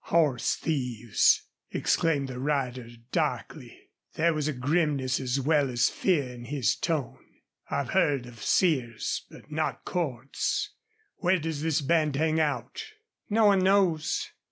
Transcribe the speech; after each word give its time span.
"Horse 0.05 0.55
thieves!" 0.55 1.43
exclaimed 1.69 2.27
the 2.29 2.39
rider, 2.39 2.87
darkly. 3.11 3.91
There 4.15 4.33
was 4.33 4.47
a 4.47 4.51
grimness 4.51 5.19
as 5.19 5.39
well 5.39 5.69
as 5.69 5.89
fear 5.91 6.27
in 6.33 6.45
his 6.45 6.75
tone. 6.75 7.19
"I've 7.69 7.89
heard 7.89 8.25
of 8.25 8.41
Sears, 8.41 9.27
but 9.29 9.51
not 9.51 9.85
Cordts. 9.85 10.71
Where 11.17 11.37
does 11.37 11.61
this 11.61 11.81
band 11.81 12.15
hang 12.15 12.39
out?" 12.39 12.83
"No 13.29 13.45
one 13.45 13.59
knows. 13.59 14.27